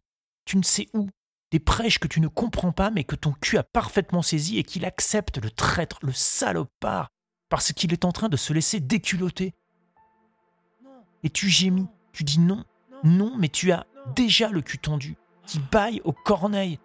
[0.51, 1.09] tu ne sais où,
[1.53, 4.65] des prêches que tu ne comprends pas mais que ton cul a parfaitement saisi et
[4.65, 7.11] qu'il accepte, le traître, le salopard,
[7.49, 9.55] parce qu'il est en train de se laisser déculoter.
[11.23, 12.65] Et tu gémis, tu dis non,
[13.05, 13.87] non, mais tu as
[14.17, 16.81] déjà le cul tendu, qui baille aux corneilles.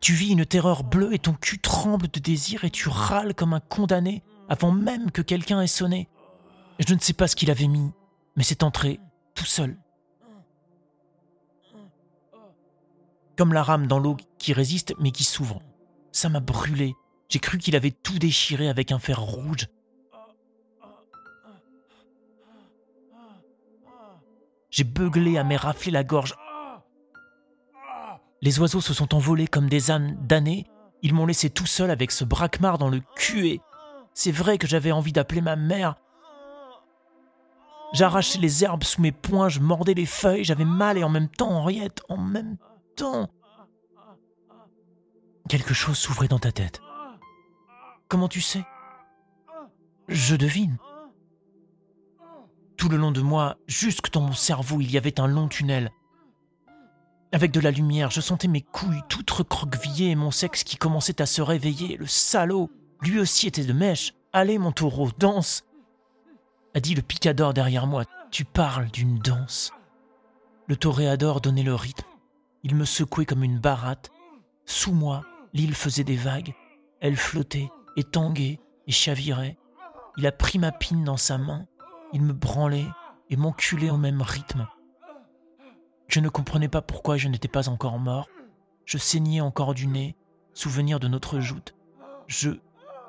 [0.00, 3.52] Tu vis une terreur bleue et ton cul tremble de désir et tu râles comme
[3.52, 6.08] un condamné avant même que quelqu'un ait sonné.
[6.78, 7.92] Je ne sais pas ce qu'il avait mis,
[8.34, 8.98] mais c'est entré
[9.34, 9.76] tout seul.
[13.36, 15.60] Comme la rame dans l'eau qui résiste mais qui s'ouvre.
[16.12, 16.94] Ça m'a brûlé.
[17.28, 19.68] J'ai cru qu'il avait tout déchiré avec un fer rouge.
[24.70, 26.34] J'ai beuglé à m'érafler la gorge.
[28.42, 30.66] Les oiseaux se sont envolés comme des âmes damnées.
[31.02, 33.60] Ils m'ont laissé tout seul avec ce braquemar dans le cul
[34.16, 35.96] c'est vrai que j'avais envie d'appeler ma mère.
[37.92, 41.28] J'arrachais les herbes sous mes poings, je mordais les feuilles, j'avais mal et en même
[41.28, 42.56] temps, Henriette, en même
[45.48, 46.80] Quelque chose s'ouvrait dans ta tête.
[48.08, 48.64] Comment tu sais?
[50.08, 50.76] Je devine.
[52.76, 55.90] Tout le long de moi, jusque dans mon cerveau, il y avait un long tunnel.
[57.32, 61.20] Avec de la lumière, je sentais mes couilles toutes recroquevillées et mon sexe qui commençait
[61.20, 61.96] à se réveiller.
[61.96, 62.70] Le salaud,
[63.02, 64.14] lui aussi était de mèche.
[64.32, 65.64] Allez, mon taureau, danse
[66.74, 68.04] a dit le picador derrière moi.
[68.30, 69.72] Tu parles d'une danse.
[70.66, 72.06] Le toréador donnait le rythme.
[72.68, 74.10] Il me secouait comme une baratte.
[74.64, 76.52] Sous moi, l'île faisait des vagues.
[76.98, 79.56] Elle flottait, et tanguait, et chavirait.
[80.16, 81.68] Il a pris ma pine dans sa main.
[82.12, 82.88] Il me branlait
[83.30, 84.66] et m'enculait au même rythme.
[86.08, 88.28] Je ne comprenais pas pourquoi je n'étais pas encore mort.
[88.84, 90.16] Je saignais encore du nez,
[90.52, 91.76] souvenir de notre joute.
[92.26, 92.50] Je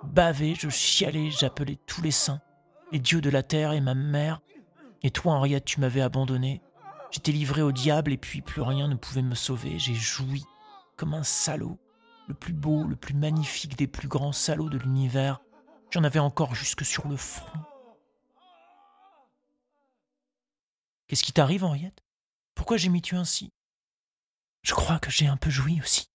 [0.03, 2.41] bavais, je chialais, j'appelais tous les saints,
[2.91, 4.39] les dieux de la terre et ma mère.
[5.01, 6.61] Et toi, Henriette, tu m'avais abandonné.
[7.17, 9.79] J'étais livré au diable et puis plus rien ne pouvait me sauver.
[9.79, 10.45] J'ai joui
[10.97, 11.79] comme un salaud,
[12.27, 15.41] le plus beau, le plus magnifique des plus grands salauds de l'univers.
[15.89, 17.59] J'en avais encore jusque sur le front.
[21.07, 22.03] Qu'est-ce qui t'arrive, Henriette?
[22.53, 23.51] Pourquoi j'ai mis tu ainsi?
[24.61, 26.11] Je crois que j'ai un peu joui aussi.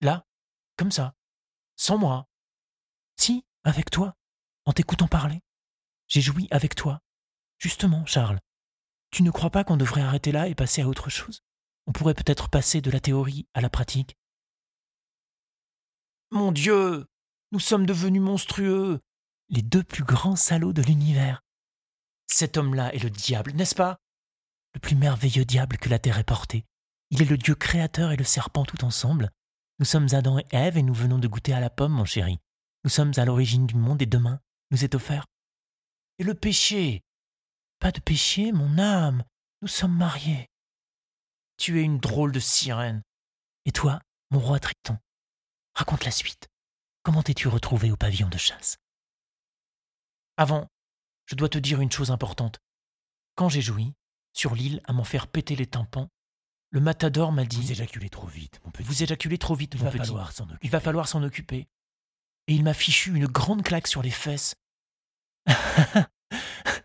[0.00, 0.24] Là,
[0.78, 1.14] comme ça,
[1.76, 2.26] sans moi.
[3.18, 4.16] Si, avec toi,
[4.64, 5.42] en t'écoutant parler.
[6.08, 7.02] J'ai joui avec toi.
[7.58, 8.40] Justement, Charles,
[9.10, 11.42] tu ne crois pas qu'on devrait arrêter là et passer à autre chose?
[11.86, 14.16] On pourrait peut-être passer de la théorie à la pratique.
[16.30, 17.06] Mon Dieu
[17.52, 19.00] Nous sommes devenus monstrueux
[19.48, 21.42] Les deux plus grands salauds de l'univers.
[22.28, 23.98] Cet homme-là est le diable, n'est-ce pas?
[24.74, 26.64] Le plus merveilleux diable que la terre ait porté.
[27.10, 29.32] Il est le Dieu créateur et le serpent tout ensemble.
[29.80, 32.38] Nous sommes Adam et Ève et nous venons de goûter à la pomme, mon chéri.
[32.84, 35.26] Nous sommes à l'origine du monde et demain nous est offert.
[36.18, 37.02] Et le péché
[37.80, 39.24] Pas de péché, mon âme.
[39.62, 40.48] Nous sommes mariés.
[41.56, 43.02] Tu es une drôle de sirène.
[43.64, 44.98] Et toi, mon roi Triton
[45.74, 46.48] Raconte la suite.
[47.02, 48.76] Comment t'es-tu retrouvé au pavillon de chasse?
[50.36, 50.68] Avant,
[51.24, 52.58] je dois te dire une chose importante.
[53.34, 53.94] Quand j'ai joui,
[54.34, 56.08] sur l'île, à m'en faire péter les tympans,
[56.70, 58.84] le matador m'a dit Vous éjaculez trop vite, mon petit.
[58.86, 60.06] Vous éjaculez trop vite, Il mon va petit.
[60.06, 60.66] falloir s'en occuper.
[60.66, 61.68] Il va falloir s'en occuper.
[62.46, 64.54] Et il m'a fichu une grande claque sur les fesses.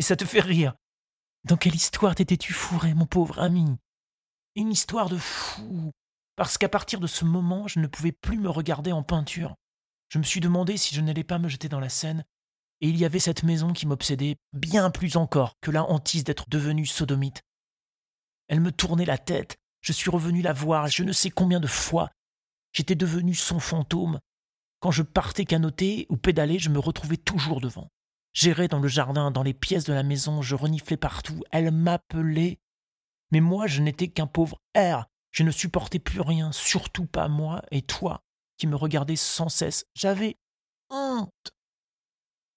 [0.00, 0.72] Et ça te fait rire.
[1.44, 3.76] Dans quelle histoire t'étais-tu fourré, mon pauvre ami?
[4.56, 5.90] Une histoire de fou.
[6.36, 9.56] Parce qu'à partir de ce moment, je ne pouvais plus me regarder en peinture.
[10.08, 12.24] Je me suis demandé si je n'allais pas me jeter dans la Seine.
[12.80, 16.48] Et il y avait cette maison qui m'obsédait bien plus encore que la hantise d'être
[16.48, 17.42] devenu sodomite.
[18.48, 19.58] Elle me tournait la tête.
[19.82, 22.08] Je suis revenu la voir je ne sais combien de fois.
[22.72, 24.18] J'étais devenu son fantôme.
[24.78, 27.90] Quand je partais canoter ou pédaler, je me retrouvais toujours devant.
[28.32, 31.42] J'errais dans le jardin, dans les pièces de la maison, je reniflais partout.
[31.50, 32.58] Elle m'appelait.
[33.32, 35.06] Mais moi, je n'étais qu'un pauvre air.
[35.30, 38.22] Je ne supportais plus rien, surtout pas moi et toi,
[38.56, 39.84] qui me regardais sans cesse.
[39.94, 40.36] J'avais
[40.90, 41.52] honte.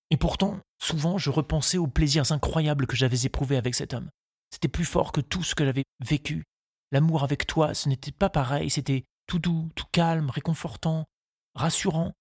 [0.09, 4.09] Et pourtant, souvent, je repensais aux plaisirs incroyables que j'avais éprouvés avec cet homme.
[4.51, 6.43] C'était plus fort que tout ce que j'avais vécu.
[6.91, 11.05] L'amour avec toi, ce n'était pas pareil, c'était tout doux, tout calme, réconfortant,
[11.55, 12.13] rassurant.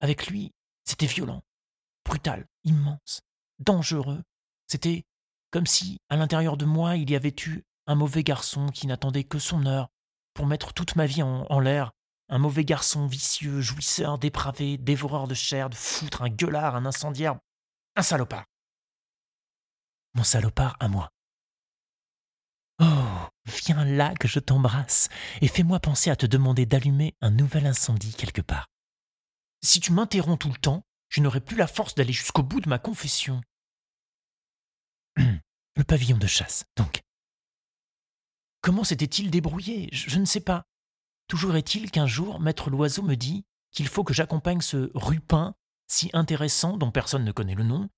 [0.00, 0.52] Avec lui,
[0.84, 1.42] c'était violent,
[2.04, 3.22] brutal, immense,
[3.58, 4.22] dangereux.
[4.66, 5.04] C'était
[5.50, 9.24] comme si, à l'intérieur de moi, il y avait eu un mauvais garçon qui n'attendait
[9.24, 9.88] que son heure
[10.34, 11.92] pour mettre toute ma vie en, l'air.
[12.28, 17.38] Un mauvais garçon vicieux, jouisseur, dépravé, dévoreur de chair, de foutre, un gueulard, un incendiaire,
[17.96, 18.46] un salopard.
[20.14, 21.10] Mon salopard à moi.
[22.80, 22.84] Oh,
[23.44, 25.08] viens là que je t'embrasse
[25.42, 28.68] et fais-moi penser à te demander d'allumer un nouvel incendie quelque part.
[29.62, 32.70] Si tu m'interromps tout le temps, je n'aurai plus la force d'aller jusqu'au bout de
[32.70, 33.42] ma confession.
[35.16, 37.02] Le pavillon de chasse, donc.
[38.62, 39.90] Comment s'était-il débrouillé?
[39.92, 40.64] Je, je ne sais pas.
[41.28, 45.54] Toujours est-il qu'un jour, maître Loiseau me dit qu'il faut que j'accompagne ce rupin
[45.86, 47.90] si intéressant dont personne ne connaît le nom,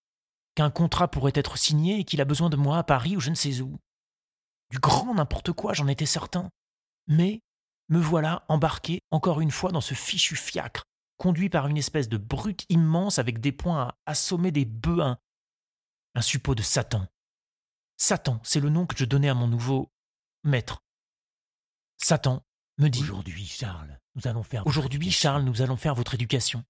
[0.57, 3.31] qu'un contrat pourrait être signé et qu'il a besoin de moi à Paris ou je
[3.31, 3.79] ne sais où.
[4.71, 6.51] Du grand n'importe quoi, j'en étais certain.
[7.07, 7.43] Mais
[7.89, 10.83] me voilà embarqué encore une fois dans ce fichu fiacre,
[11.17, 15.19] conduit par une espèce de brute immense avec des poings à assommer des bœufs, un,
[16.15, 17.07] un suppôt de Satan.
[17.97, 19.93] Satan, c'est le nom que je donnais à mon nouveau
[20.43, 20.83] maître.
[21.99, 22.45] Satan
[22.79, 24.67] me dit Aujourd'hui, Charles, nous allons faire.
[24.67, 25.11] Aujourd'hui.
[25.11, 26.65] Charles, nous allons faire votre éducation.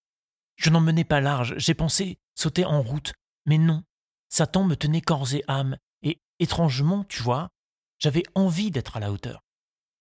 [0.56, 3.14] Je n'en menais pas large, j'ai pensé sauter en route,
[3.46, 3.82] mais non.
[4.28, 7.50] Satan me tenait corps et âme, et étrangement, tu vois,
[7.98, 9.44] j'avais envie d'être à la hauteur.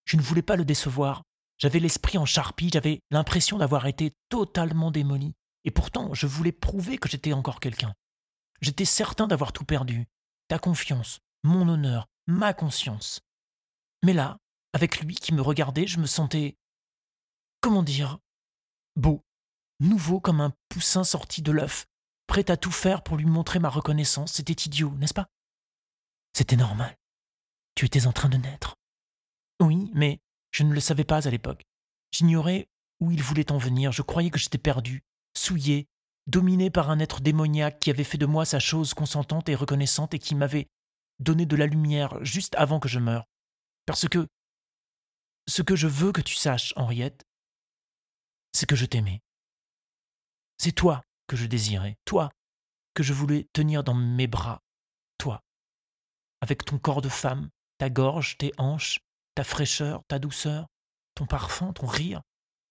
[0.06, 1.24] Je ne voulais pas le décevoir.
[1.64, 5.34] J'avais l'esprit en charpie, j'avais l'impression d'avoir été totalement démoli.
[5.64, 7.94] Et pourtant, je voulais prouver que j'étais encore quelqu'un.
[8.60, 10.06] J'étais certain d'avoir tout perdu.
[10.50, 13.22] Ta confiance, mon honneur, ma conscience.
[14.04, 14.40] Mais là,
[14.74, 16.58] avec lui qui me regardait, je me sentais.
[17.62, 18.20] Comment dire
[18.98, 19.24] Beau,
[19.80, 21.86] nouveau comme un poussin sorti de l'œuf,
[22.28, 24.34] prêt à tout faire pour lui montrer ma reconnaissance.
[24.34, 25.30] C'était idiot, n'est-ce pas?
[26.34, 26.98] C'était normal.
[27.76, 28.76] Tu étais en train de naître.
[29.62, 30.20] Oui, mais
[30.54, 31.66] je ne le savais pas à l'époque.
[32.12, 33.92] J'ignorais où il voulait en venir.
[33.92, 35.04] Je croyais que j'étais perdu,
[35.36, 35.88] souillé,
[36.28, 40.14] dominé par un être démoniaque qui avait fait de moi sa chose consentante et reconnaissante
[40.14, 40.70] et qui m'avait
[41.20, 43.26] donné de la lumière juste avant que je meure.
[43.86, 44.28] Parce que
[45.48, 47.26] ce que je veux que tu saches, Henriette,
[48.54, 49.22] c'est que je t'aimais.
[50.58, 52.30] C'est toi que je désirais, toi
[52.94, 54.62] que je voulais tenir dans mes bras,
[55.18, 55.44] toi,
[56.42, 59.00] avec ton corps de femme, ta gorge, tes hanches,
[59.36, 60.68] ta fraîcheur, ta douceur,
[61.16, 62.22] ton parfum, ton rire,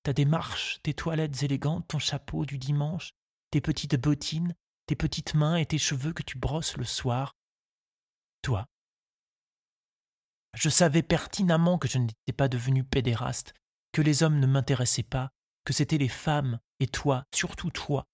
[0.02, 3.12] ta démarche, tes toilettes élégantes, ton chapeau du dimanche,
[3.50, 4.54] tes petites bottines,
[4.86, 7.36] tes petites mains et tes cheveux que tu brosses le soir.
[8.42, 8.66] Toi.
[10.54, 13.54] Je savais pertinemment que je n'étais pas devenu pédéraste,
[13.92, 15.30] que les hommes ne m'intéressaient pas,
[15.64, 18.06] que c'étaient les femmes et toi, surtout toi.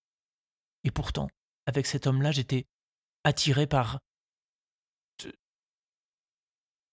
[0.84, 1.28] Et pourtant,
[1.66, 2.66] avec cet homme-là, j'étais
[3.24, 4.00] attiré par
[5.16, 5.32] te-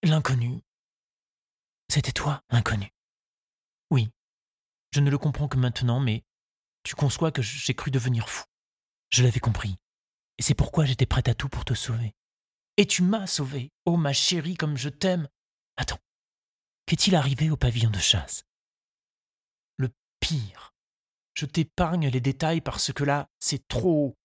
[0.03, 0.61] l'inconnu.
[1.89, 2.91] C'était toi, l'inconnu.
[3.91, 4.09] Oui,
[4.91, 6.23] je ne le comprends que maintenant, mais
[6.83, 8.45] tu conçois que j'ai cru devenir fou.
[9.09, 9.77] Je l'avais compris.
[10.37, 12.13] Et c'est pourquoi j'étais prêt à tout pour te sauver.
[12.77, 13.71] Et tu m'as sauvé.
[13.85, 15.29] Oh ma chérie, comme je t'aime.
[15.77, 15.99] Attends,
[16.85, 18.45] Qu'est-il arrivé au pavillon de chasse?
[19.77, 20.75] Le pire.
[21.33, 24.15] Je t'épargne les détails parce que là, c'est trop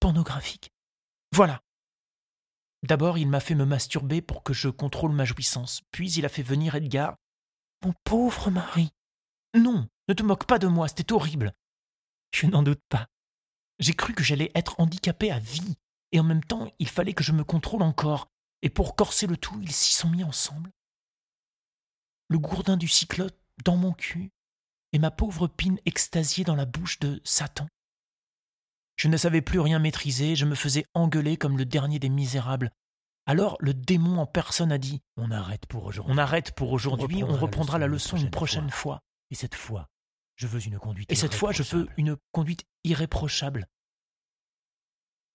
[0.00, 0.72] pornographique.
[1.32, 1.62] Voilà.
[2.82, 5.82] D'abord, il m'a fait me masturber pour que je contrôle ma jouissance.
[5.90, 7.16] Puis il a fait venir Edgar.
[7.84, 8.90] Mon pauvre mari.
[9.54, 11.52] Non, ne te moque pas de moi, c'était horrible.
[12.32, 13.08] Je n'en doute pas.
[13.78, 15.76] J'ai cru que j'allais être handicapé à vie,
[16.12, 18.28] et en même temps, il fallait que je me contrôle encore,
[18.62, 20.70] et pour corser le tout, ils s'y sont mis ensemble.
[22.28, 24.30] Le gourdin du cyclope dans mon cul,
[24.92, 27.68] et ma pauvre pine extasiée dans la bouche de Satan.
[29.00, 32.70] Je ne savais plus rien maîtriser, je me faisais engueuler comme le dernier des misérables.
[33.24, 36.12] Alors le démon en personne a dit On arrête pour aujourd'hui.
[36.14, 39.00] On arrête pour aujourd'hui, on reprendra la leçon une prochaine fois.
[39.30, 39.88] Et cette fois,
[40.36, 43.68] je veux une conduite Et cette fois, je veux une conduite irréprochable.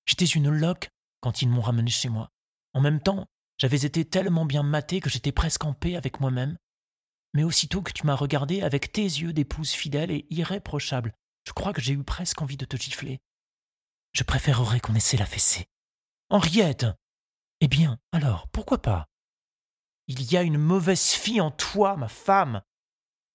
[0.05, 2.29] J'étais une loque quand ils m'ont ramené chez moi.
[2.75, 3.25] En même temps,
[3.57, 6.55] j'avais été tellement bien maté que j'étais presque en paix avec moi-même.
[7.33, 11.15] Mais aussitôt que tu m'as regardé avec tes yeux d'épouse fidèle et irréprochable,
[11.47, 13.21] je crois que j'ai eu presque envie de te gifler.
[14.15, 15.67] Je préférerais qu'on essaie la fessée.
[16.29, 16.85] Henriette
[17.59, 19.09] Eh bien, alors, pourquoi pas?
[20.07, 22.61] Il y a une mauvaise fille en toi, ma femme.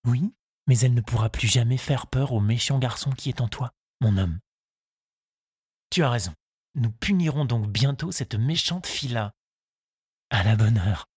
[0.07, 0.35] Oui,
[0.66, 3.75] mais elle ne pourra plus jamais faire peur au méchant garçon qui est en toi,
[4.01, 4.40] mon homme.
[5.90, 6.33] Tu as raison.
[6.77, 9.35] Nous punirons donc bientôt cette méchante fille-là.
[10.31, 11.11] À la bonne heure.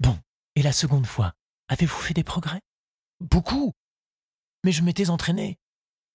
[0.00, 0.18] Bon,
[0.54, 1.34] et la seconde fois,
[1.68, 2.62] avez-vous fait des progrès?
[3.20, 3.74] Beaucoup.
[4.64, 5.58] Mais je m'étais entraîné.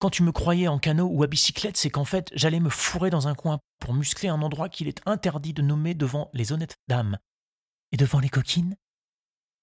[0.02, 3.12] Quand tu me croyais en canot ou à bicyclette, c'est qu'en fait, j'allais me fourrer
[3.12, 6.78] dans un coin pour muscler un endroit qu'il est interdit de nommer devant les honnêtes
[6.88, 7.20] dames.
[7.92, 8.76] Et devant les coquines?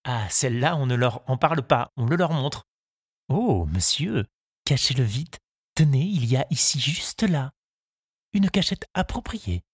[0.05, 2.68] Ah, celles-là, on ne leur en parle pas, on le leur montre.
[3.29, 4.27] Oh, monsieur,
[4.64, 5.40] cachez-le vite.
[5.74, 7.51] Tenez, il y a ici juste là.
[8.33, 9.64] Une cachette appropriée.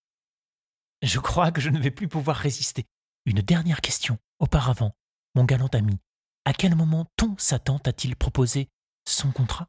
[1.03, 2.87] Je crois que je ne vais plus pouvoir résister.
[3.27, 4.17] Une dernière question.
[4.39, 4.97] Auparavant,
[5.35, 5.99] mon galant ami,
[6.47, 8.71] à quel moment ton Satan t'a-t-il proposé
[9.07, 9.69] son contrat?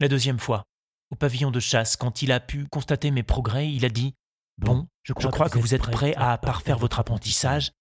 [0.00, 0.64] La deuxième fois,
[1.10, 4.14] au pavillon de chasse, quand il a pu constater mes progrès, il a dit
[4.58, 7.72] Bon, je crois, que, vous êtes prêt à parfaire votre apprentissage.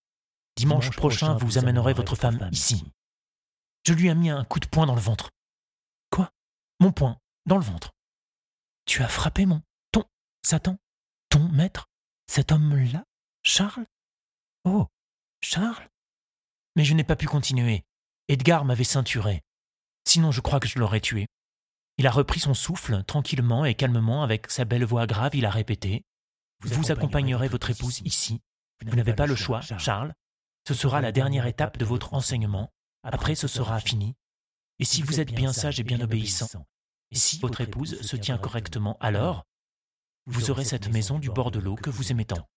[0.55, 2.83] Dimanche, prochain, vous amènerez votre femme ici.
[3.85, 5.31] Je lui ai mis un coup de poing dans le ventre.
[6.09, 6.29] Quoi?
[6.79, 7.91] Mon poing, dans le ventre.
[8.85, 9.61] Tu as frappé mon.
[9.91, 10.03] ton.
[10.45, 10.77] Satan
[11.29, 11.87] Ton maître
[12.27, 13.03] Cet homme-là
[13.43, 13.85] Charles?
[14.65, 14.87] Oh
[15.41, 15.89] Charles?
[16.75, 17.83] Mais je n'ai pas pu continuer.
[18.27, 19.41] Edgar m'avait ceinturé.
[20.05, 21.27] Sinon, je crois que je l'aurais tué.
[21.97, 25.49] Il a repris son souffle, tranquillement et calmement, avec sa belle voix grave, il a
[25.49, 26.05] répété
[26.61, 28.41] Vous, accompagnerez votre épouse ici.
[28.85, 30.13] Vous n'avez pas le choix, Charles.
[30.67, 32.71] Ce sera la dernière étape de votre enseignement.
[33.03, 34.15] Après, ce sera fini.
[34.79, 36.47] Et si vous êtes bien sage et bien obéissant,
[37.11, 39.45] et si votre épouse se tient correctement, alors
[40.25, 42.49] vous aurez cette maison du bord de l'eau que vous aimez tant.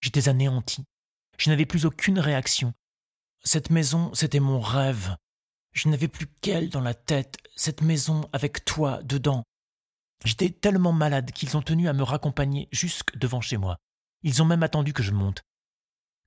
[0.00, 0.84] J'étais anéanti.
[1.38, 2.74] Je n'avais plus aucune réaction.
[3.44, 5.16] Cette maison, c'était mon rêve.
[5.72, 9.44] Je n'avais plus qu'elle dans la tête, cette maison avec toi dedans.
[10.24, 13.76] J'étais tellement malade qu'ils ont tenu à me raccompagner jusque devant chez moi.
[14.22, 15.42] Ils ont même attendu que je monte.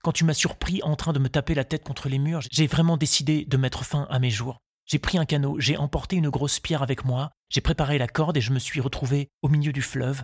[0.04, 2.68] Quand tu m'as surpris en train de me taper la tête contre les murs, j'ai
[2.68, 4.60] vraiment décidé de mettre fin à mes jours.
[4.86, 8.38] J'ai pris un canot, j'ai emporté une grosse pierre avec moi, j'ai préparé la corde
[8.38, 10.24] et je me suis retrouvé au milieu du fleuve,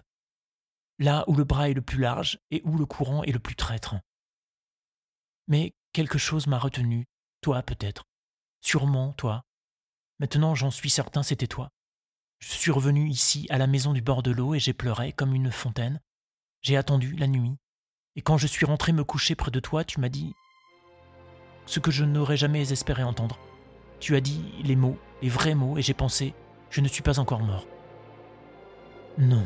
[0.99, 3.55] là où le bras est le plus large et où le courant est le plus
[3.55, 3.95] traître.
[5.47, 7.05] Mais quelque chose m'a retenu,
[7.41, 8.03] toi peut-être,
[8.61, 9.43] sûrement toi.
[10.19, 11.69] Maintenant j'en suis certain c'était toi.
[12.39, 15.33] Je suis revenu ici à la maison du bord de l'eau et j'ai pleuré comme
[15.33, 16.01] une fontaine.
[16.61, 17.57] J'ai attendu la nuit.
[18.15, 20.33] Et quand je suis rentré me coucher près de toi, tu m'as dit
[21.67, 23.37] ce que je n'aurais jamais espéré entendre.
[23.99, 26.33] Tu as dit les mots, les vrais mots, et j'ai pensé,
[26.69, 27.67] je ne suis pas encore mort.
[29.17, 29.45] Non,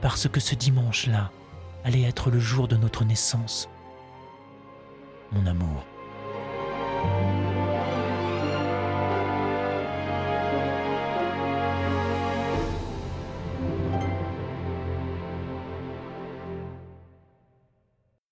[0.00, 1.30] parce que ce dimanche-là
[1.84, 3.68] allait être le jour de notre naissance.
[5.32, 5.84] Mon amour.